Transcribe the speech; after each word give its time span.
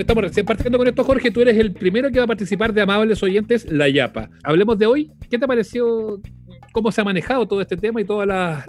Estamos 0.00 0.24
recién 0.24 0.46
partiendo 0.46 0.78
con 0.78 0.88
esto, 0.88 1.04
Jorge. 1.04 1.30
Tú 1.30 1.42
eres 1.42 1.58
el 1.58 1.72
primero 1.72 2.10
que 2.10 2.18
va 2.18 2.24
a 2.24 2.26
participar 2.26 2.72
de 2.72 2.80
Amables 2.80 3.22
Oyentes, 3.22 3.70
La 3.70 3.86
Yapa. 3.86 4.30
Hablemos 4.42 4.78
de 4.78 4.86
hoy. 4.86 5.12
¿Qué 5.30 5.38
te 5.38 5.46
pareció? 5.46 6.20
¿Cómo 6.72 6.90
se 6.90 7.02
ha 7.02 7.04
manejado 7.04 7.46
todo 7.46 7.60
este 7.60 7.76
tema 7.76 8.00
y 8.00 8.04
todas 8.04 8.26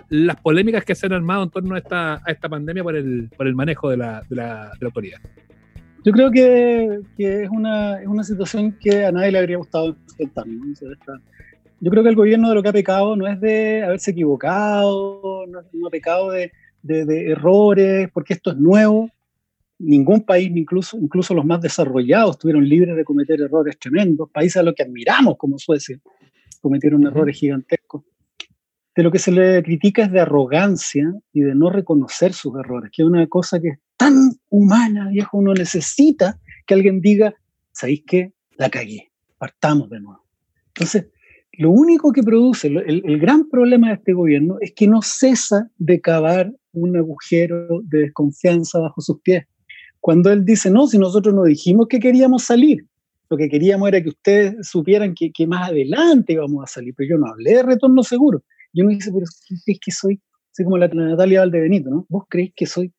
las, 0.10 0.36
polémicas 0.42 0.84
que 0.84 0.94
se 0.94 1.06
han 1.06 1.14
armado 1.14 1.44
en 1.44 1.50
torno 1.50 1.76
a 1.76 1.78
esta, 1.78 2.50
pandemia 2.50 2.84
por 2.84 2.98
el, 2.98 3.30
por 3.38 3.48
el 3.48 3.56
manejo 3.56 3.90
de 3.90 3.98
la, 3.98 4.24
de 4.30 4.36
la, 4.36 4.72
autoridad? 4.84 5.20
Yo 6.04 6.12
creo 6.12 6.32
que, 6.32 7.00
que 7.16 7.44
es, 7.44 7.50
una, 7.50 8.02
es, 8.02 8.08
una, 8.08 8.26
situación 8.26 8.78
que 8.78 9.06
a 9.06 9.12
nadie 9.14 9.32
le 9.32 9.40
habría 9.40 9.58
gustado 9.58 9.96
enfrentar. 10.20 10.46
Yo 11.80 11.90
creo 11.90 12.04
que 12.04 12.10
el 12.10 12.16
gobierno 12.16 12.50
de 12.50 12.56
lo 12.56 12.62
que 12.62 12.70
ha 12.70 12.74
pecado 12.74 13.16
no 13.16 13.26
es 13.26 13.40
de 13.40 13.84
haberse 13.84 14.12
equivocado, 14.12 15.46
no, 15.48 15.62
no 15.72 15.88
ha 15.88 15.90
pecado 15.90 16.32
de, 16.32 16.52
de, 16.82 17.06
de, 17.06 17.32
errores, 17.32 18.10
porque 18.14 18.34
esto 18.34 18.52
es 18.52 18.58
nuevo 18.58 19.10
ningún 19.82 20.22
país, 20.22 20.52
incluso, 20.56 20.98
incluso 20.98 21.34
los 21.34 21.46
más 21.46 21.62
desarrollados, 21.62 22.32
estuvieron 22.32 22.68
libres 22.68 22.96
de 22.96 23.04
cometer 23.04 23.42
errores 23.42 23.78
tremendos. 23.80 24.30
Países 24.32 24.58
a 24.58 24.64
los 24.64 24.76
que 24.76 24.84
admiramos, 24.84 25.38
como 25.38 25.58
Suecia, 25.58 26.00
cometieron 26.62 27.06
errores 27.06 27.38
gigantescos. 27.38 28.04
De 28.96 29.04
lo 29.04 29.12
que 29.12 29.20
se 29.20 29.32
le 29.32 29.64
critica 29.64 30.04
es 30.04 30.12
de 30.12 30.20
arrogancia 30.20 31.12
y 31.34 31.42
de 31.42 31.56
no 31.56 31.70
reconocer 31.70 32.34
sus 32.34 32.54
errores, 32.58 32.92
que 32.94 33.02
es 33.02 33.08
una 33.08 33.26
cosa 33.28 33.60
que 33.60 33.70
es 33.70 33.80
tan 33.98 34.32
humana, 34.50 35.10
viejo, 35.10 35.38
uno 35.38 35.54
necesita 35.54 36.40
que 36.66 36.74
alguien 36.74 37.02
diga, 37.02 37.34
¿sabéis 37.72 38.04
qué? 38.06 38.34
La 38.58 38.70
cagué, 38.70 39.12
partamos 39.38 39.90
de 39.90 40.02
nuevo. 40.02 40.26
Entonces, 40.68 41.08
lo 41.54 41.72
único 41.72 42.12
que 42.12 42.22
produce, 42.22 42.68
el, 42.68 43.02
el, 43.06 43.20
gran 43.20 43.50
problema 43.50 43.88
de 43.88 43.96
este 43.96 44.14
gobierno 44.14 44.58
es 44.60 44.74
que 44.74 44.88
no 44.88 45.02
cesa 45.02 45.70
de 45.78 46.02
cavar 46.02 46.54
un 46.74 46.98
agujero 46.98 47.82
de 47.84 48.00
desconfianza 48.00 48.80
bajo 48.80 49.02
sus 49.02 49.20
pies 49.22 49.46
cuando 50.02 50.32
él 50.32 50.44
dice, 50.44 50.70
no, 50.70 50.88
si 50.88 50.98
nosotros 50.98 51.34
no 51.34 51.44
dijimos 51.44 51.88
que 51.88 52.00
queríamos 52.00 52.44
salir, 52.44 52.86
lo 53.30 53.38
que 53.38 53.48
queríamos 53.48 53.88
era 53.88 54.02
que 54.02 54.10
ustedes 54.10 54.68
supieran 54.68 55.14
que, 55.14 55.32
que 55.32 55.48
más 55.48 55.70
adelante 55.70 56.34
íbamos 56.34 56.64
a 56.64 56.68
salir, 56.68 56.94
pero 56.98 57.12
yo 57.12 57.18
no 57.18 57.28
hablé 57.28 57.54
de 57.54 57.64
retorno 57.64 58.04
seguro. 58.04 58.44
Yo 58.74 58.84
me 58.84 58.96
dice, 58.96 59.12
pero 59.14 59.26
¿qué 59.48 59.56
crees 59.64 59.80
que 59.80 59.92
soy? 59.92 60.20
Soy 60.52 60.66
como 60.66 60.80
la 60.80 60.88
Natalia 60.88 61.42
Valdebenito, 61.42 61.90
¿no? 61.90 62.06
¿Vos 62.10 62.24
creéis 62.28 62.52
que 62.56 62.66
soy? 62.66 62.92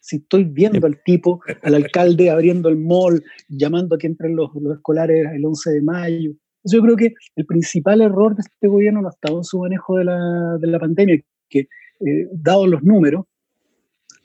Si 0.00 0.16
estoy 0.16 0.44
viendo 0.44 0.86
al 0.86 1.02
tipo, 1.02 1.40
al 1.62 1.74
alcalde 1.74 2.30
abriendo 2.30 2.68
el 2.68 2.76
mall, 2.76 3.22
llamando 3.48 3.96
a 3.96 3.98
que 3.98 4.06
entren 4.06 4.36
los, 4.36 4.50
los 4.54 4.76
escolares 4.76 5.26
el 5.34 5.44
11 5.44 5.70
de 5.72 5.82
mayo. 5.82 6.32
Yo 6.62 6.80
creo 6.80 6.96
que 6.96 7.12
el 7.34 7.44
principal 7.44 8.02
error 8.02 8.36
de 8.36 8.42
este 8.42 8.68
gobierno 8.68 9.02
no 9.02 9.08
ha 9.08 9.10
estado 9.10 9.38
en 9.38 9.44
su 9.44 9.58
manejo 9.58 9.98
de 9.98 10.04
la, 10.04 10.58
de 10.60 10.66
la 10.68 10.78
pandemia, 10.78 11.20
que 11.48 11.66
eh, 12.00 12.28
dados 12.32 12.68
los 12.68 12.82
números, 12.82 13.26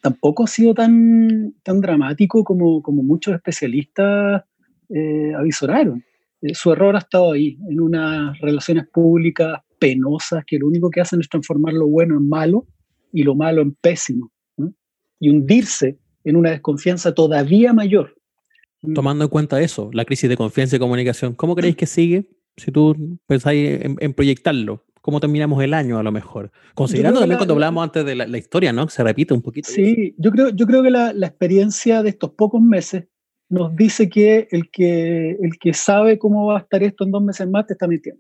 tampoco 0.02 0.44
ha 0.44 0.48
sido 0.48 0.74
tan, 0.74 1.56
tan 1.64 1.82
dramático 1.82 2.44
como, 2.44 2.82
como 2.82 3.04
muchos 3.04 3.34
especialistas 3.36 4.44
eh, 4.90 5.34
avisoraron. 5.36 6.04
Eh, 6.42 6.54
su 6.54 6.72
error 6.72 6.96
ha 6.96 7.00
estado 7.00 7.34
ahí, 7.34 7.58
en 7.70 7.82
unas 7.82 8.40
relaciones 8.40 8.88
públicas 8.88 9.60
penosas 9.80 10.44
que 10.46 10.60
lo 10.60 10.68
único 10.68 10.90
que 10.90 11.02
hacen 11.02 11.20
es 11.20 11.28
transformar 11.28 11.74
lo 11.74 11.88
bueno 11.88 12.18
en 12.18 12.30
malo 12.30 12.68
y 13.12 13.24
lo 13.24 13.36
malo 13.36 13.62
en 13.62 13.74
pésimo. 13.74 14.32
Y 15.20 15.30
hundirse 15.30 15.98
en 16.24 16.36
una 16.36 16.52
desconfianza 16.52 17.14
todavía 17.14 17.74
mayor. 17.74 18.16
Tomando 18.94 19.24
en 19.24 19.30
cuenta 19.30 19.60
eso, 19.60 19.90
la 19.92 20.06
crisis 20.06 20.30
de 20.30 20.38
confianza 20.38 20.76
y 20.76 20.80
comunicación, 20.80 21.34
¿cómo 21.34 21.56
creéis 21.56 21.78
que 21.78 21.88
sigue 21.88 22.30
si 22.58 22.72
tú 22.72 23.18
pensáis 23.28 23.80
en 23.82 24.14
proyectarlo? 24.14 24.85
Cómo 25.06 25.20
terminamos 25.20 25.64
el 25.64 25.76
año 25.76 26.00
a 26.00 26.04
lo 26.04 26.12
mejor. 26.12 26.52
Considerando 26.74 27.20
también 27.20 27.38
cuando 27.38 27.54
hablábamos 27.54 27.84
antes 27.84 28.04
de 28.04 28.16
la, 28.16 28.38
historia, 28.40 28.74
¿no? 28.74 28.90
Se 28.90 29.04
repite 29.04 29.36
un 29.36 29.42
poquito. 29.44 29.70
Sí, 29.70 30.16
yo 30.18 30.32
creo, 30.32 30.50
yo 30.50 30.66
creo 30.66 30.82
que 30.82 30.90
la, 30.90 31.14
la, 31.14 31.28
experiencia 31.28 32.02
de 32.02 32.10
estos 32.10 32.32
pocos 32.32 32.60
meses 32.60 33.04
nos 33.48 33.76
dice 33.76 34.10
que 34.10 34.48
el, 34.50 34.72
que 34.72 35.38
el 35.40 35.60
que 35.60 35.76
sabe 35.76 36.18
cómo 36.18 36.48
va 36.48 36.58
a 36.58 36.62
estar 36.62 36.82
esto 36.82 37.04
en 37.04 37.12
dos 37.12 37.22
meses 37.22 37.48
más 37.48 37.68
te 37.68 37.74
está 37.74 37.88
mintiendo. 37.88 38.20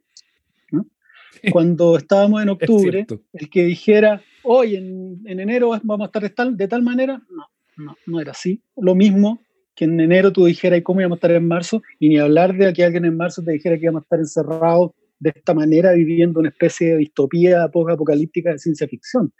Cuando 1.51 1.97
estábamos 1.97 2.43
en 2.43 2.49
octubre, 2.49 3.07
el 3.33 3.49
que 3.49 3.63
dijera, 3.63 4.21
hoy 4.43 4.75
en, 4.75 5.23
en, 5.25 5.39
enero 5.39 5.71
vamos 5.81 6.01
a 6.01 6.05
estar 6.05 6.21
de 6.21 6.29
tal, 6.29 6.55
de 6.55 6.67
tal 6.67 6.83
manera, 6.83 7.19
no, 7.31 7.47
no, 7.77 7.95
no 8.05 8.21
era 8.21 8.29
así. 8.29 8.61
Lo 8.77 8.93
mismo 8.93 9.41
que 9.73 9.85
en 9.85 9.99
enero 9.99 10.31
tú 10.31 10.45
dijeras 10.45 10.83
cómo 10.83 11.01
íbamos 11.01 11.15
a 11.15 11.17
estar 11.17 11.31
en 11.31 11.47
marzo, 11.47 11.81
y 11.99 12.09
ni 12.09 12.19
hablar 12.19 12.55
de 12.55 12.71
que 12.73 12.83
alguien 12.83 13.05
en 13.05 13.17
marzo 13.17 13.41
te 13.41 13.53
dijera 13.53 13.75
que 13.75 13.85
íbamos 13.85 14.01
a 14.01 14.05
estar 14.05 14.19
encerrados 14.19 14.91
de 15.19 15.31
esta 15.35 15.53
manera 15.53 15.93
viviendo 15.93 16.39
una 16.39 16.49
especie 16.49 16.91
de 16.91 16.97
distopía 16.97 17.67
post-apocalíptica 17.69 18.51
de 18.51 18.59
ciencia 18.59 18.87
ficción. 18.87 19.33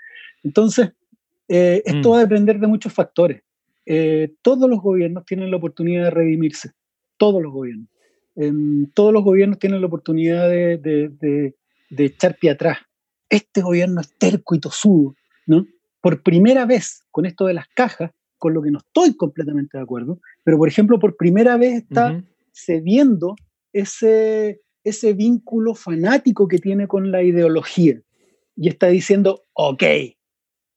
Entonces, 0.43 0.91
eh, 1.47 1.81
esto 1.85 2.09
mm. 2.09 2.11
va 2.11 2.17
a 2.17 2.25
depender 2.25 2.59
de 2.59 2.67
muchos 2.67 2.93
factores. 2.93 3.41
Eh, 3.85 4.33
todos 4.41 4.69
los 4.69 4.81
gobiernos 4.81 5.25
tienen 5.25 5.51
la 5.51 5.57
oportunidad 5.57 6.05
de 6.05 6.09
redimirse, 6.11 6.71
todos 7.17 7.41
los 7.41 7.51
gobiernos. 7.51 7.89
Em, 8.35 8.91
todos 8.91 9.13
los 9.13 9.23
gobiernos 9.23 9.59
tienen 9.59 9.79
la 9.79 9.87
oportunidad 9.87 10.49
de, 10.49 10.77
de, 10.77 11.55
de, 11.89 12.05
echar 12.05 12.35
pie 12.37 12.51
atrás. 12.51 12.79
Este 13.29 13.61
gobierno 13.61 14.01
es 14.01 14.13
terco 14.17 14.55
y 14.55 14.59
tosudo, 14.59 15.15
¿no? 15.45 15.65
Por 16.01 16.21
primera 16.21 16.65
vez, 16.65 17.05
con 17.11 17.25
esto 17.25 17.45
de 17.45 17.53
las 17.53 17.67
cajas, 17.69 18.11
con 18.37 18.53
lo 18.53 18.61
que 18.61 18.71
no 18.71 18.79
estoy 18.79 19.15
completamente 19.15 19.77
de 19.77 19.83
acuerdo, 19.83 20.19
pero 20.43 20.57
por 20.57 20.67
ejemplo, 20.67 20.99
por 20.99 21.15
primera 21.15 21.57
vez 21.57 21.83
está 21.83 22.21
cediendo 22.51 23.35
ese, 23.71 24.61
ese 24.85 25.13
vínculo 25.13 25.73
fanático 25.73 26.47
que 26.47 26.59
tiene 26.59 26.87
con 26.87 27.11
la 27.11 27.23
ideología 27.23 27.99
y 28.55 28.69
está 28.69 28.87
diciendo, 28.87 29.41
ok, 29.53 29.83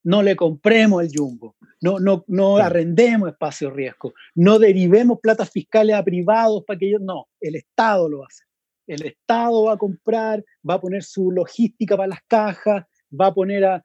no 0.03 0.23
le 0.23 0.35
compremos 0.35 1.03
el 1.03 1.11
jumbo, 1.15 1.57
no, 1.83 2.01
no, 2.01 2.25
no 2.27 2.57
arrendemos 2.57 3.29
espacio 3.29 3.71
riesgo, 3.71 4.15
no 4.35 4.59
derivemos 4.59 5.19
platas 5.21 5.51
fiscales 5.51 5.95
a 5.95 6.03
privados 6.03 6.65
para 6.67 6.79
que 6.79 6.89
ellos, 6.89 7.03
no, 7.03 7.27
el 7.41 7.55
Estado 7.55 8.09
lo 8.09 8.25
hace. 8.25 8.45
El 8.87 9.05
Estado 9.05 9.65
va 9.65 9.75
a 9.75 9.77
comprar, 9.77 10.43
va 10.69 10.75
a 10.75 10.81
poner 10.81 11.03
su 11.03 11.31
logística 11.31 11.95
para 11.95 12.09
las 12.09 12.21
cajas, 12.27 12.87
va 13.13 13.27
a 13.27 13.35
poner 13.35 13.65
a, 13.65 13.85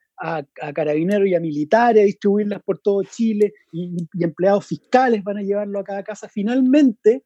carabineros 0.73 1.27
y 1.27 1.35
a 1.35 1.41
militares 1.41 2.01
a 2.01 2.05
distribuirlas 2.05 2.63
por 2.63 2.79
todo 2.79 3.03
Chile 3.03 3.51
y, 3.73 3.93
y 4.13 4.23
empleados 4.23 4.65
fiscales 4.65 5.21
van 5.21 5.39
a 5.39 5.41
llevarlo 5.41 5.79
a 5.79 5.83
cada 5.83 6.01
casa. 6.01 6.29
Finalmente, 6.29 7.25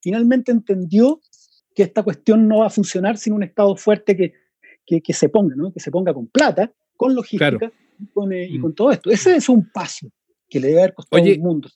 finalmente 0.00 0.50
entendió 0.50 1.20
que 1.80 1.84
esta 1.84 2.02
cuestión 2.02 2.46
no 2.46 2.58
va 2.58 2.66
a 2.66 2.70
funcionar 2.70 3.16
sin 3.16 3.32
un 3.32 3.42
Estado 3.42 3.74
fuerte 3.74 4.14
que, 4.14 4.34
que, 5.00 5.12
se 5.14 5.30
ponga, 5.30 5.56
¿no? 5.56 5.72
que 5.72 5.80
se 5.80 5.90
ponga 5.90 6.12
con 6.12 6.26
plata, 6.26 6.70
con 6.94 7.14
logística 7.14 7.72
y, 7.98 8.06
con, 8.08 8.30
eh, 8.34 8.50
mm. 8.50 8.60
con, 8.60 8.74
todo 8.74 8.90
esto. 8.90 9.10
Ese 9.10 9.36
es 9.36 9.48
un 9.48 9.70
paso 9.70 10.08
que 10.46 10.60
le 10.60 10.68
debe 10.68 10.80
haber 10.80 10.94
costado 10.94 11.24
al 11.24 11.38
mundo. 11.38 11.70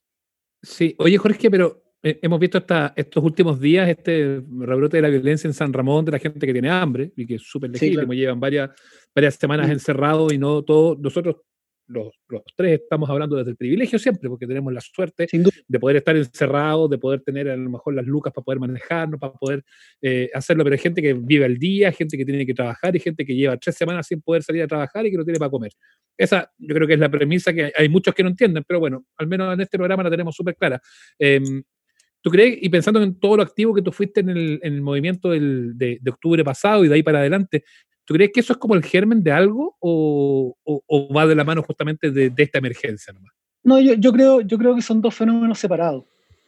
Sí, 0.62 0.94
oye 0.98 1.16
Jorge, 1.16 1.50
pero 1.50 1.82
eh, 2.02 2.18
hemos 2.20 2.38
visto 2.38 2.58
esta, 2.58 2.92
estos 2.94 3.24
últimos 3.24 3.58
días 3.58 3.88
este 3.88 4.42
rebrote 4.58 4.98
de 4.98 5.02
la 5.02 5.08
violencia 5.08 5.48
en 5.48 5.54
San 5.54 5.72
Ramón 5.72 6.04
de 6.04 6.12
la 6.12 6.18
gente 6.18 6.46
que 6.46 6.52
tiene 6.52 6.68
hambre 6.68 7.10
y 7.16 7.26
que 7.26 7.36
es 7.36 7.42
súper 7.42 7.70
legítimo, 7.70 8.12
llevan 8.12 8.40
varias, 8.40 8.72
varias 9.14 9.36
semanas 9.36 9.68
mm. 9.68 9.72
encerrados 9.72 10.34
y 10.34 10.36
no 10.36 10.62
todo, 10.62 10.98
nosotros 11.00 11.36
los, 11.86 12.12
tres 12.56 12.80
estamos 12.82 13.08
hablando 13.10 13.36
desde 13.36 13.50
el 13.50 13.56
privilegio 13.56 13.98
siempre, 13.98 14.28
porque 14.28 14.46
tenemos 14.46 14.72
la 14.72 14.80
suerte 14.80 15.26
de 15.68 15.78
poder 15.78 15.96
estar 15.96 16.16
encerrados, 16.16 16.90
de 16.90 16.98
poder 16.98 17.20
tener 17.20 17.48
a 17.48 17.56
lo 17.56 17.70
mejor 17.70 17.94
las 17.94 18.06
lucas 18.06 18.32
para 18.32 18.44
poder 18.44 18.60
manejarnos, 18.60 19.20
para 19.20 19.32
poder 19.32 19.64
eh, 20.00 20.30
hacerlo, 20.34 20.64
pero 20.64 20.74
hay 20.74 20.80
gente 20.80 21.02
que 21.02 21.14
vive 21.14 21.44
al 21.44 21.58
día, 21.58 21.92
gente 21.92 22.16
que 22.16 22.24
tiene 22.24 22.46
que 22.46 22.54
trabajar 22.54 22.94
y 22.96 23.00
gente 23.00 23.24
que 23.24 23.34
lleva 23.34 23.56
tres 23.56 23.76
semanas 23.76 24.06
sin 24.06 24.20
poder 24.22 24.42
salir 24.42 24.62
a 24.62 24.66
trabajar 24.66 25.04
y 25.06 25.10
que 25.10 25.16
no 25.16 25.24
tiene 25.24 25.38
para 25.38 25.50
comer. 25.50 25.72
Esa 26.16 26.50
yo 26.58 26.74
creo 26.74 26.86
que 26.86 26.94
es 26.94 27.00
la 27.00 27.10
premisa 27.10 27.52
que 27.52 27.72
hay, 27.76 27.88
muchos 27.88 28.14
que 28.14 28.22
no 28.22 28.30
entienden, 28.30 28.64
pero 28.66 28.80
bueno, 28.80 29.04
al 29.16 29.26
menos 29.26 29.52
en 29.52 29.60
este 29.60 29.76
programa 29.76 30.02
la 30.02 30.10
tenemos 30.10 30.34
súper 30.34 30.56
clara. 30.56 30.80
Em, 31.18 31.62
¿Tú 32.22 32.30
crees, 32.30 32.56
y 32.62 32.70
pensando 32.70 33.02
en 33.02 33.20
todo 33.20 33.36
lo 33.36 33.42
activo 33.42 33.74
que 33.74 33.82
tú 33.82 33.92
fuiste 33.92 34.20
en 34.20 34.30
el, 34.30 34.80
movimiento 34.80 35.28
de, 35.28 35.74
de, 35.74 36.10
octubre 36.10 36.42
pasado 36.42 36.82
y 36.82 36.88
de 36.88 36.94
ahí 36.94 37.02
para 37.02 37.18
adelante, 37.18 37.64
¿Tú 38.04 38.14
crees 38.14 38.30
que 38.32 38.40
eso 38.40 38.52
es 38.52 38.58
como 38.58 38.74
el 38.74 38.84
germen 38.84 39.22
de 39.22 39.32
algo 39.32 39.76
o, 39.80 40.56
va 41.14 41.26
de 41.26 41.34
la 41.34 41.44
mano 41.44 41.62
justamente 41.62 42.10
de, 42.10 42.32
esta 42.36 42.58
emergencia 42.58 43.12
nomás? 43.12 43.32
No, 43.62 43.80
yo, 43.80 43.94
yo, 43.94 44.12
creo, 44.12 44.40
yo 44.42 44.58
creo 44.58 44.74
que 44.74 44.82
son 44.82 45.00
dos 45.00 45.14
fenómenos 45.14 45.58
separados. 45.58 46.04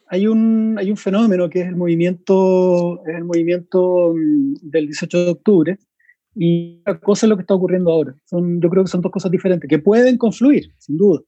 Hay 0.09 0.27
un, 0.27 0.75
hay 0.77 0.89
un 0.91 0.97
fenómeno 0.97 1.49
que 1.49 1.61
es 1.61 1.67
el 1.67 1.75
movimiento, 1.75 3.03
el 3.05 3.25
movimiento 3.25 4.13
mm, 4.15 4.53
del 4.61 4.85
18 4.85 5.25
de 5.25 5.31
octubre 5.31 5.77
y 6.35 6.79
otra 6.81 6.99
cosa 6.99 7.25
es 7.25 7.29
lo 7.29 7.35
que 7.35 7.41
está 7.41 7.55
ocurriendo 7.55 7.91
ahora. 7.91 8.15
Son, 8.25 8.61
yo 8.61 8.69
creo 8.69 8.83
que 8.83 8.91
son 8.91 9.01
dos 9.01 9.11
cosas 9.11 9.31
diferentes, 9.31 9.67
que 9.67 9.79
pueden 9.79 10.17
confluir, 10.17 10.71
sin 10.77 10.97
duda. 10.97 11.21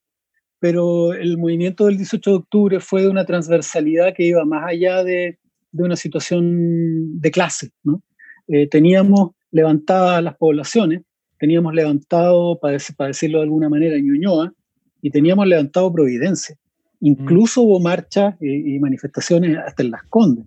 Pero 0.59 1.13
el 1.13 1.37
movimiento 1.37 1.87
del 1.87 1.97
18 1.97 2.29
de 2.29 2.35
octubre 2.35 2.79
fue 2.79 3.01
de 3.01 3.09
una 3.09 3.25
transversalidad 3.25 4.13
que 4.13 4.25
iba 4.25 4.45
más 4.45 4.67
allá 4.67 5.03
de, 5.03 5.39
de 5.71 5.83
una 5.83 5.95
situación 5.95 7.19
de 7.19 7.31
clase. 7.31 7.71
¿no? 7.83 8.03
Eh, 8.47 8.67
teníamos 8.67 9.31
levantadas 9.51 10.23
las 10.23 10.35
poblaciones, 10.37 11.01
teníamos 11.39 11.73
levantado, 11.73 12.59
para, 12.59 12.77
decirlo 13.07 13.39
de 13.39 13.43
alguna 13.43 13.69
manera, 13.69 13.97
Ñuñoa, 13.97 14.53
y 15.01 15.09
teníamos 15.09 15.47
levantado 15.47 15.91
Providencia. 15.91 16.55
Incluso 17.01 17.61
hubo 17.61 17.79
marchas 17.79 18.35
y, 18.41 18.77
manifestaciones 18.79 19.57
hasta 19.57 19.83
en 19.83 19.91
Las 19.91 20.03
Condes. 20.09 20.45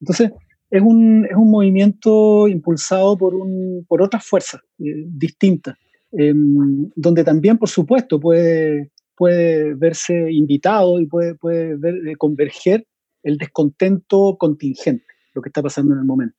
Entonces, 0.00 0.30
es 0.70 0.82
un, 0.82 1.26
es 1.28 1.36
un, 1.36 1.50
movimiento 1.50 2.46
impulsado 2.46 3.18
por, 3.18 3.34
un, 3.34 3.84
por 3.88 4.00
otras 4.00 4.24
fuerzas 4.24 4.60
eh, 4.78 5.04
distintas, 5.08 5.76
em, 6.12 6.88
donde 6.94 7.24
también, 7.24 7.58
por 7.58 7.68
supuesto, 7.68 8.20
puede, 8.20 8.92
puede 9.16 9.74
verse 9.74 10.30
invitado 10.30 11.00
y 11.00 11.06
puede, 11.06 11.34
puede 11.34 11.76
ver, 11.76 12.16
converger 12.16 12.86
el 13.24 13.36
descontento 13.36 14.36
contingente, 14.38 15.04
lo 15.34 15.42
que 15.42 15.48
está 15.48 15.60
pasando 15.60 15.92
en 15.94 16.00
el 16.00 16.06
momento. 16.06 16.36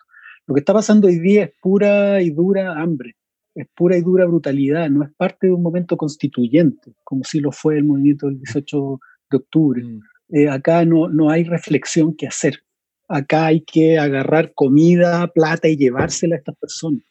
Lo 0.51 0.55
que 0.55 0.59
está 0.59 0.73
pasando 0.73 1.07
hoy 1.07 1.17
día 1.17 1.45
es 1.45 1.51
pura 1.61 2.21
y 2.21 2.29
dura 2.29 2.77
hambre, 2.77 3.15
es 3.55 3.65
pura 3.73 3.95
y 3.95 4.01
dura 4.01 4.25
brutalidad, 4.25 4.89
no 4.89 5.01
es 5.01 5.09
parte 5.15 5.47
de 5.47 5.53
un 5.53 5.63
momento 5.63 5.95
constituyente, 5.95 6.91
como 7.05 7.23
si 7.23 7.39
lo 7.39 7.53
fue 7.53 7.77
el 7.77 7.85
movimiento 7.85 8.27
del 8.27 8.37
18 8.39 8.99
de 9.31 9.37
octubre. 9.37 9.81
Mm. 9.81 10.01
Eh, 10.33 10.49
acá 10.49 10.83
no, 10.83 11.07
no 11.07 11.29
hay 11.29 11.45
reflexión 11.45 12.13
que 12.13 12.27
hacer. 12.27 12.65
Acá 13.07 13.45
hay 13.45 13.61
que 13.61 13.97
agarrar 13.97 14.51
comida, 14.53 15.25
plata 15.27 15.69
y 15.69 15.77
llevársela 15.77 16.35
a 16.35 16.39
estas 16.39 16.57
personas. 16.57 17.01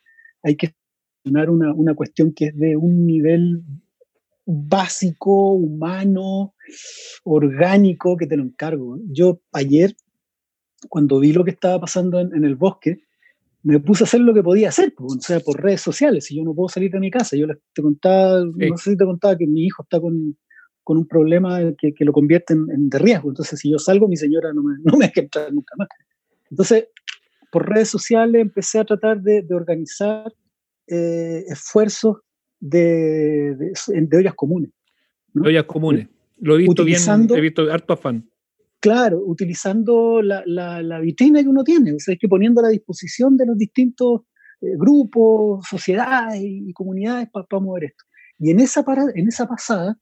Hay 0.43 0.57
que 0.57 0.75
solucionar 1.23 1.49
una, 1.49 1.73
una 1.73 1.95
cuestión 1.95 2.35
que 2.35 2.49
es 2.49 2.59
de 2.59 2.77
un 2.77 3.07
nivel 3.07 3.63
básico, 4.45 5.55
humano, 5.55 6.53
orgánico, 7.25 8.19
que 8.19 8.27
te 8.27 8.37
lo 8.37 8.43
encargo. 8.43 8.99
Yo 9.11 9.41
ayer, 9.53 9.97
cuando 10.91 11.19
vi 11.21 11.33
lo 11.33 11.43
que 11.43 11.53
estaba 11.53 11.81
pasando 11.81 12.21
en 12.21 12.45
el 12.45 12.55
bosque, 12.55 13.01
me 13.62 13.79
puse 13.79 14.05
a 14.05 14.07
hacer 14.07 14.21
lo 14.21 14.33
que 14.33 14.43
podía 14.43 14.71
hacer, 14.71 14.95
pues, 14.97 15.17
o 15.17 15.21
sea, 15.21 15.41
por 15.41 15.62
redes 15.62 15.83
sociales, 15.83 16.25
si 16.25 16.37
yo 16.37 16.45
no 16.45 16.55
puedo 16.55 16.69
salir 16.69 16.91
de 16.91 17.01
mi 17.01 17.11
casa, 17.11 17.37
yo 17.37 17.47
te 17.73 17.83
contaba, 17.83 18.45
no 18.45 18.77
sé 18.77 18.93
si 18.93 18.97
te 18.97 19.05
contaba 19.05 19.37
que 19.37 19.47
mi 19.47 19.67
hijo 19.67 19.83
está 19.83 20.01
con, 20.01 20.37
con 20.83 20.97
un 20.97 21.07
problema 21.07 21.61
que, 21.79 21.93
que 21.93 22.05
lo 22.05 22.12
convierte 22.12 22.55
en, 22.55 22.89
de 22.89 22.99
riesgo, 22.99 23.29
entonces 23.29 23.59
si 23.59 23.71
yo 23.71 23.79
salgo, 23.79 24.09
mi 24.09 24.17
señora 24.17 24.53
no 24.55 24.62
me, 24.62 24.77
no 24.85 24.97
me 24.97 25.07
deja 25.07 25.21
entrar 25.21 25.53
nunca 25.53 25.75
más. 25.77 25.89
Entonces, 26.51 26.87
por 27.53 27.69
redes 27.69 27.89
sociales 27.89 28.41
empecé 28.41 28.79
a 28.79 28.85
tratar 28.85 29.21
de, 29.21 29.43
de 29.43 29.55
organizar 29.55 30.33
eh, 30.87 31.45
esfuerzos 31.49 32.19
de, 32.59 33.56
de, 33.56 33.73
de, 33.89 34.17
ollas 34.17 34.35
comunes. 34.35 34.71
¿no? 35.35 35.45
Ollas 35.45 35.65
comunes. 35.65 36.09
Lo 36.39 36.55
he 36.55 36.59
visto 36.59 36.85
bien, 36.85 37.01
he 37.31 37.41
visto 37.41 37.71
harto 37.71 37.93
afán. 37.93 38.30
Claro, 38.81 39.23
utilizando 39.27 40.23
la, 40.23 40.43
la, 40.47 41.00
vitrina 41.00 41.43
que 41.43 41.49
uno 41.49 41.62
tiene, 41.65 41.93
o 41.93 41.99
sea, 41.99 42.15
es 42.15 42.21
que 42.21 42.29
poniendo 42.29 42.61
a 42.61 42.65
la 42.65 42.71
disposición 42.71 43.37
de 43.37 43.44
los 43.44 43.59
distintos 43.59 44.23
eh, 44.62 44.75
grupos, 44.79 45.67
sociedades 45.69 46.41
y, 46.43 46.73
comunidades 46.73 47.29
para 47.31 47.47
mover 47.61 47.85
esto. 47.85 48.05
Y 48.38 48.50
en 48.50 48.61
esa, 48.61 48.82
para, 48.82 49.05
en 49.15 49.29
esa 49.29 49.47
pasada 49.47 49.99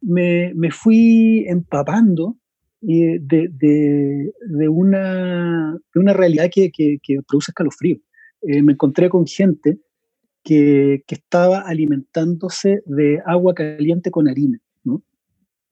me, 0.00 0.54
me 0.54 0.70
fui 0.70 1.44
empapando 1.46 2.38
eh, 2.80 3.18
de, 3.20 3.48
de, 3.50 4.68
una, 4.68 5.78
de 5.94 6.00
una 6.00 6.12
realidad 6.14 6.50
que, 6.50 6.70
que, 6.70 6.98
produce 7.28 7.50
escalofrío. 7.50 7.98
Eh, 8.40 8.62
me 8.62 8.72
encontré 8.72 9.10
con 9.10 9.26
gente 9.26 9.80
que, 10.42 11.04
que, 11.06 11.14
estaba 11.14 11.60
alimentándose 11.60 12.82
de 12.86 13.20
agua 13.26 13.54
caliente 13.54 14.10
con 14.10 14.28
harina. 14.28 14.58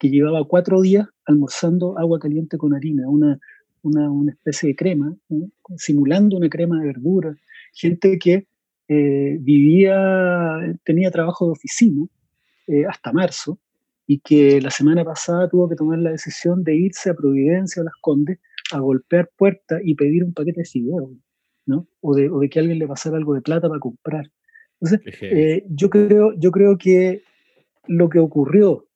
Que 0.03 0.11
llevaba 0.11 0.45
cuatro 0.49 0.81
días 0.81 1.07
almorzando 1.27 1.97
agua 1.97 2.19
caliente 2.19 2.59
con 2.59 2.75
harina, 2.75 3.09
una, 3.09 3.39
una, 3.83 4.11
una 4.11 4.33
especie 4.33 4.71
de 4.71 4.75
crema, 4.75 5.17
simulando 5.77 6.39
una 6.39 6.49
crema 6.49 6.81
de 6.81 6.87
verdura. 6.87 7.37
Gente 7.73 8.19
que 8.19 8.49
eh, 8.89 9.37
vivía, 9.39 10.59
tenía 10.83 11.13
trabajo 11.13 11.47
de 11.47 11.53
oficina 11.53 12.05
eh, 12.67 12.85
hasta 12.85 13.13
marzo 13.13 13.61
y 14.05 14.19
que 14.19 14.61
la 14.61 14.73
semana 14.73 15.05
pasada 15.05 15.49
tuvo 15.49 15.69
que 15.69 15.77
tomar 15.77 16.01
la 16.01 16.11
decisión 16.11 16.65
de 16.65 16.75
irse 16.75 17.11
a 17.11 17.15
Providencia 17.15 17.81
o 17.81 17.85
Las 17.85 17.95
Condes 18.01 18.41
a 18.73 18.81
golpear 18.81 19.31
puertas 19.37 19.83
y 19.85 19.95
pedir 19.95 20.25
un 20.25 20.35
paquete 20.35 20.63
de 20.63 20.67
fideos, 20.67 21.13
¿no? 21.65 21.87
O 22.01 22.17
de, 22.17 22.29
o 22.29 22.41
de, 22.41 22.51
que 22.51 22.59
alguien 22.59 22.81
le 22.81 22.89
pasara 22.89 23.19
algo 23.19 23.35
de 23.35 23.41
plata 23.41 23.69
para 23.69 23.79
comprar. 23.79 24.29
Entonces, 24.81 25.15
eh, 25.21 25.65
yo, 25.69 25.89
creo, 25.91 26.35
yo 26.37 26.51
creo 26.51 26.77
que 26.77 27.23
lo 27.87 28.09
que 28.09 28.19
ocurrió 28.19 28.89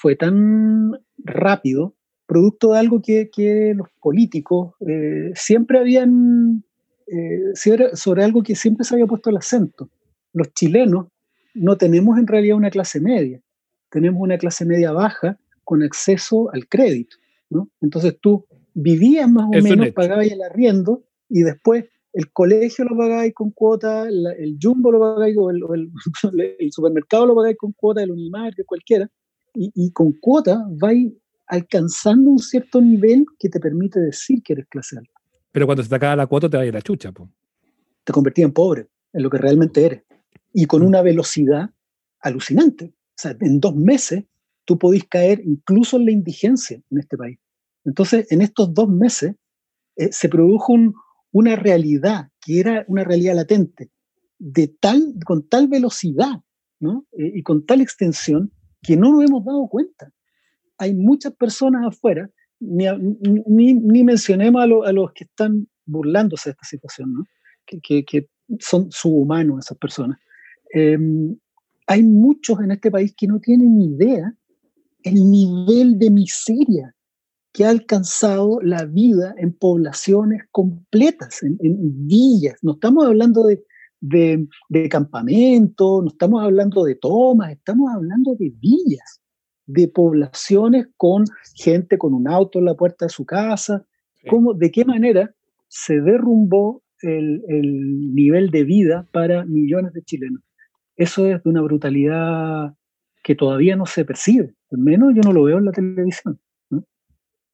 fue 0.00 0.14
tan 0.14 0.92
rápido, 1.18 1.94
producto 2.26 2.72
de 2.72 2.78
algo 2.78 3.02
que, 3.02 3.30
que 3.30 3.72
los 3.74 3.88
políticos 4.00 4.74
eh, 4.86 5.32
siempre 5.34 5.78
habían, 5.78 6.64
eh, 7.06 7.52
sobre 7.94 8.22
algo 8.22 8.42
que 8.42 8.54
siempre 8.54 8.84
se 8.84 8.94
había 8.94 9.06
puesto 9.06 9.30
el 9.30 9.38
acento. 9.38 9.90
Los 10.32 10.52
chilenos 10.54 11.06
no 11.54 11.76
tenemos 11.76 12.18
en 12.18 12.26
realidad 12.26 12.56
una 12.56 12.70
clase 12.70 13.00
media, 13.00 13.40
tenemos 13.90 14.20
una 14.20 14.38
clase 14.38 14.64
media 14.64 14.92
baja 14.92 15.38
con 15.64 15.82
acceso 15.82 16.50
al 16.52 16.68
crédito. 16.68 17.16
¿no? 17.50 17.68
Entonces 17.80 18.16
tú 18.20 18.46
vivías 18.74 19.28
más 19.28 19.46
o 19.46 19.62
menos, 19.62 19.90
pagabas 19.90 20.28
el 20.28 20.42
arriendo 20.42 21.02
y 21.28 21.42
después 21.42 21.86
el 22.12 22.30
colegio 22.32 22.84
lo 22.84 22.96
pagáis 22.96 23.34
con 23.34 23.50
cuota, 23.50 24.06
el 24.08 24.58
jumbo 24.62 24.92
lo 24.92 25.00
pagáis, 25.00 25.36
o 25.36 25.50
el, 25.50 25.62
el, 26.58 26.72
supermercado 26.72 27.26
lo 27.26 27.34
pagáis 27.34 27.56
con 27.56 27.72
cuota, 27.72 28.02
el 28.02 28.12
Unimarket, 28.12 28.64
cualquiera, 28.64 29.10
y, 29.58 29.90
con 29.92 30.12
cuota 30.12 30.64
vais 30.70 31.12
alcanzando 31.46 32.30
un 32.30 32.38
cierto 32.38 32.80
nivel 32.80 33.24
que 33.38 33.48
te 33.48 33.58
permite 33.58 34.00
decir 34.00 34.42
que 34.42 34.52
eres 34.52 34.66
clase 34.68 34.98
alta. 34.98 35.12
Pero 35.52 35.66
cuando 35.66 35.82
se 35.82 35.88
te 35.88 35.94
acaba 35.94 36.16
la 36.16 36.26
cuota 36.26 36.48
te 36.48 36.56
va 36.56 36.62
a 36.62 36.66
ir 36.66 36.74
la 36.74 36.82
chucha. 36.82 37.10
Po. 37.12 37.28
Te 38.04 38.12
convertís 38.12 38.44
en 38.44 38.52
pobre, 38.52 38.88
en 39.12 39.22
lo 39.22 39.30
que 39.30 39.38
realmente 39.38 39.84
eres. 39.84 40.02
Y 40.52 40.66
con 40.66 40.82
una 40.82 41.02
velocidad 41.02 41.70
alucinante. 42.20 42.86
O 42.86 43.20
sea, 43.20 43.36
en 43.40 43.60
dos 43.60 43.74
meses 43.74 44.24
tú 44.64 44.78
podís 44.78 45.04
caer 45.04 45.40
incluso 45.44 45.96
en 45.96 46.04
la 46.04 46.12
indigencia 46.12 46.80
en 46.90 46.98
este 46.98 47.16
país. 47.16 47.38
Entonces, 47.84 48.30
en 48.30 48.42
estos 48.42 48.72
dos 48.74 48.88
meses 48.88 49.34
eh, 49.96 50.12
se 50.12 50.28
produjo 50.28 50.74
una 51.32 51.56
realidad 51.56 52.28
que 52.40 52.60
era 52.60 52.84
una 52.88 53.04
realidad 53.04 53.34
latente, 53.34 53.90
de 54.38 54.68
tal, 54.68 55.14
con 55.24 55.48
tal 55.48 55.68
velocidad 55.68 56.42
¿no? 56.80 57.06
Eh, 57.12 57.32
y 57.34 57.42
con 57.42 57.64
tal 57.66 57.80
extensión 57.80 58.52
que 58.82 58.96
no 58.96 59.12
nos 59.12 59.24
hemos 59.24 59.44
dado 59.44 59.66
cuenta. 59.68 60.12
Hay 60.78 60.94
muchas 60.94 61.34
personas 61.34 61.86
afuera, 61.86 62.30
ni, 62.60 62.86
ni, 63.74 64.04
mencionemos 64.04 64.62
a, 64.62 64.92
los 64.92 65.12
que 65.12 65.24
están 65.24 65.68
burlándose 65.86 66.50
de 66.50 66.52
esta 66.52 66.66
situación, 66.66 67.14
¿no? 67.14 67.24
que, 67.66 68.04
que, 68.04 68.28
son 68.60 68.90
subhumanos 68.90 69.66
esas 69.66 69.76
personas. 69.76 70.18
Em, 70.72 71.36
hay 71.86 72.02
muchos 72.02 72.58
en 72.60 72.70
este 72.70 72.90
país 72.90 73.14
que 73.14 73.26
no 73.26 73.40
tienen 73.40 73.76
ni 73.76 73.94
idea 73.94 74.34
el 75.02 75.30
nivel 75.30 75.98
de 75.98 76.10
miseria 76.10 76.94
que 77.52 77.66
ha 77.66 77.70
alcanzado 77.70 78.58
la 78.62 78.86
vida 78.86 79.34
en 79.36 79.52
poblaciones 79.52 80.44
completas, 80.50 81.42
en, 81.42 81.58
en 81.60 82.06
villas. 82.06 82.56
No 82.62 82.72
estamos 82.72 83.06
hablando 83.06 83.44
de, 83.44 83.62
de, 84.00 84.46
de 84.68 84.88
campamento, 84.88 86.02
no 86.02 86.08
estamos 86.08 86.42
hablando 86.42 86.84
de 86.84 86.94
tomas, 86.94 87.52
estamos 87.52 87.90
hablando 87.92 88.34
de 88.38 88.52
villas, 88.60 89.20
de 89.66 89.88
poblaciones 89.88 90.86
con 90.96 91.24
gente 91.54 91.98
con 91.98 92.14
un 92.14 92.28
auto 92.28 92.58
en 92.58 92.66
la 92.66 92.74
puerta 92.74 93.06
de 93.06 93.10
su 93.10 93.24
casa. 93.24 93.84
¿Cómo, 94.28 94.54
¿De 94.54 94.70
qué 94.70 94.84
manera 94.84 95.34
se 95.68 96.00
derrumbó 96.00 96.82
el, 97.02 97.42
el 97.48 98.14
nivel 98.14 98.50
de 98.50 98.64
vida 98.64 99.06
para 99.12 99.44
millones 99.44 99.92
de 99.92 100.02
chilenos? 100.02 100.42
Eso 100.96 101.26
es 101.26 101.42
de 101.42 101.50
una 101.50 101.60
brutalidad 101.60 102.74
que 103.22 103.34
todavía 103.34 103.76
no 103.76 103.86
se 103.86 104.04
percibe, 104.04 104.54
al 104.72 104.78
menos 104.78 105.12
yo 105.14 105.20
no 105.22 105.32
lo 105.32 105.44
veo 105.44 105.58
en 105.58 105.66
la 105.66 105.72
televisión. 105.72 106.40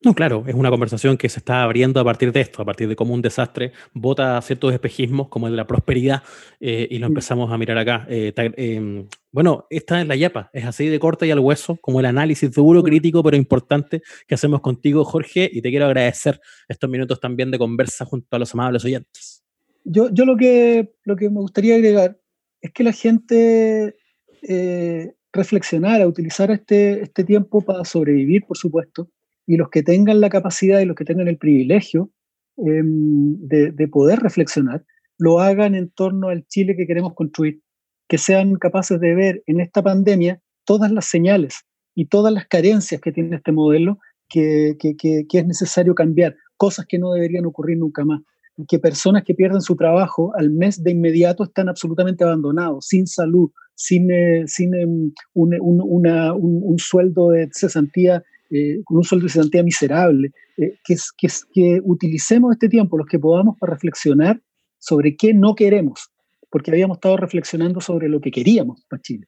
No, 0.05 0.13
claro, 0.15 0.45
es 0.47 0.55
una 0.55 0.69
conversación 0.69 1.17
que 1.17 1.31
se 1.31 1.39
está 1.39 1.63
abriendo 1.63 1.99
a 1.99 2.05
partir 2.05 2.31
de 2.31 2.43
esto, 2.43 2.61
a 2.61 2.65
partir 2.67 2.89
de 2.89 2.95
cómo 2.95 3.15
un 3.15 3.23
desastre 3.23 3.73
bota 3.95 4.41
ciertos 4.43 4.75
espejismos, 4.75 5.29
como 5.29 5.47
el 5.47 5.55
de 5.55 5.57
la 5.57 5.67
prosperidad, 5.67 6.23
eh, 6.61 6.87
y 6.91 6.99
lo 6.99 7.07
mm. 7.07 7.11
empezamos 7.11 7.51
a 7.51 7.57
mirar 7.57 7.79
acá. 7.79 8.07
Eh, 8.11 8.35
em, 8.37 9.09
bueno, 9.33 9.67
esta 9.71 10.03
es 10.03 10.07
la 10.07 10.15
yapa, 10.15 10.51
es 10.53 10.67
así 10.67 10.89
de 10.89 10.99
corta 10.99 11.25
y 11.25 11.31
al 11.31 11.39
hueso, 11.39 11.77
como 11.81 12.01
el 12.01 12.07
análisis 12.07 12.53
duro, 12.53 12.83
crítico, 12.83 13.23
pero 13.23 13.39
importante 13.39 14.03
que 14.29 14.35
hacemos 14.35 14.61
contigo, 14.61 15.05
Jorge, 15.05 15.49
y 15.51 15.63
te 15.63 15.71
quiero 15.71 15.87
agradecer 15.87 16.39
estos 16.69 16.91
minutos 16.91 17.19
también 17.19 17.51
de 17.51 17.59
conversa 17.59 18.05
junto 18.05 18.37
a 18.37 18.39
los 18.39 18.53
amables 18.53 18.85
oyentes. 18.85 19.43
Yo, 19.85 20.11
yo 20.13 20.27
lo, 20.27 20.37
que, 20.37 20.93
lo 21.05 21.17
que 21.17 21.31
me 21.31 21.41
gustaría 21.41 21.77
agregar 21.77 22.19
es 22.61 22.73
que 22.73 22.85
la 22.85 22.93
gente 22.93 23.97
eh, 24.43 25.15
reflexionara, 25.33 26.07
utilizara 26.07 26.53
este, 26.55 27.03
este 27.03 27.25
tiempo 27.25 27.63
para 27.63 27.85
sobrevivir, 27.85 28.45
por 28.47 28.59
supuesto, 28.59 29.09
y 29.47 29.57
los 29.57 29.69
que 29.71 29.83
tengan 29.83 30.21
la 30.21 30.31
capacidad 30.31 30.81
y 30.81 30.85
los 30.85 30.97
que 30.97 31.05
tengan 31.05 31.29
el 31.29 31.39
privilegio 31.39 32.11
em, 32.57 33.37
de, 33.39 33.89
poder 33.89 34.21
reflexionar, 34.21 34.85
lo 35.19 35.41
hagan 35.41 35.75
en 35.75 35.91
torno 35.91 36.29
al 36.29 36.47
Chile 36.47 36.77
que 36.77 36.87
queremos 36.87 37.15
construir, 37.15 37.61
que 38.09 38.19
sean 38.19 38.55
capaces 38.57 39.01
de 39.01 39.15
ver 39.15 39.43
en 39.47 39.61
esta 39.61 39.83
pandemia 39.83 40.41
todas 40.65 40.91
las 40.91 41.07
señales 41.07 41.65
y 41.95 42.07
todas 42.07 42.33
las 42.33 42.47
carencias 42.47 43.01
que 43.01 43.13
tiene 43.13 43.37
este 43.37 43.53
modelo 43.53 43.99
que, 44.29 44.77
es 44.81 45.47
necesario 45.47 45.95
cambiar, 45.95 46.37
cosas 46.57 46.87
que 46.87 46.99
no 46.99 47.13
deberían 47.13 47.47
ocurrir 47.47 47.79
nunca 47.79 48.05
más, 48.05 48.21
que 48.69 48.79
personas 48.79 49.25
que 49.25 49.35
pierden 49.35 49.61
su 49.61 49.77
trabajo 49.77 50.33
al 50.37 50.51
mes 50.51 50.83
de 50.83 50.93
inmediato 50.93 51.45
están 51.45 51.69
absolutamente 51.69 52.25
abandonados, 52.25 52.87
sin 52.87 53.07
salud, 53.07 53.51
sin, 53.75 54.11
eh, 54.11 54.45
sin 54.47 54.75
em, 54.75 55.13
un, 55.35 55.55
un, 55.61 56.79
sueldo 56.79 57.31
de 57.31 57.49
cesantía 57.53 58.23
eh, 58.51 58.81
con 58.85 58.99
un 58.99 59.05
sueldo 59.05 59.25
de 59.27 59.33
cesantía 59.33 59.63
miserable, 59.63 60.31
eh, 60.57 60.79
que, 60.85 60.97
que, 61.17 61.29
que 61.53 61.81
utilicemos 61.83 62.53
este 62.53 62.69
tiempo, 62.69 62.99
los 62.99 63.07
que 63.07 63.19
podamos, 63.19 63.57
para 63.59 63.75
reflexionar 63.75 64.41
sobre 64.79 65.17
qué 65.17 65.33
no 65.35 65.55
queremos, 65.55 66.11
porque 66.51 66.71
habíamos 66.71 66.99
estado 66.99 67.17
reflexionando 67.17 67.81
sobre 67.81 68.09
lo 68.09 68.21
que 68.21 68.31
queríamos 68.31 68.85
para 68.89 69.03
Chile. 69.03 69.27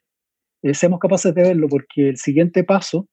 eh, 0.63 0.75
seamos 0.75 1.01
capaces 1.01 1.35
de 1.35 1.43
verlo, 1.43 1.69
porque 1.69 2.11
el 2.11 2.17
siguiente 2.17 2.63
paso 2.65 3.09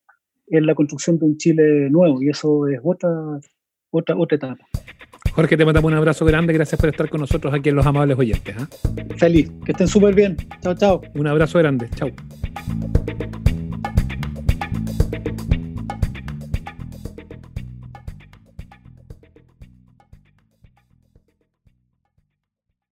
es 0.48 0.62
la 0.62 0.76
construcción 0.76 1.18
de 1.18 1.26
un 1.26 1.38
Chile 1.38 1.90
nuevo 1.90 2.22
y 2.22 2.30
eso 2.30 2.68
es 2.68 2.80
otra, 2.84 3.10
otra, 3.92 4.16
otra 4.18 4.36
etapa. 4.36 4.66
Jorge, 5.32 5.58
te 5.58 5.66
mandamos 5.66 5.92
un 5.92 5.98
abrazo 5.98 6.26
grande. 6.26 6.54
Gracias 6.54 6.80
por 6.80 6.90
estar 6.90 7.10
con 7.10 7.22
nosotros 7.22 7.52
aquí 7.54 7.70
en 7.70 7.76
Los 7.76 7.86
Amables 7.88 8.18
Oyentes. 8.20 8.56
¿ah? 8.60 8.68
Feliz. 9.18 9.52
Que 9.66 9.72
estén 9.72 9.88
súper 9.88 10.14
bien. 10.14 10.38
Chao, 10.62 10.76
chao. 10.76 11.02
Un 11.16 11.26
abrazo 11.26 11.58
grande. 11.58 11.90
Chao. 11.96 12.10